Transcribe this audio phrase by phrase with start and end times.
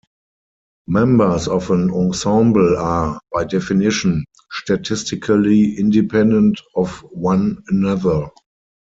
[0.87, 8.29] Members of an ensemble are, by definition, statistically independent of one another.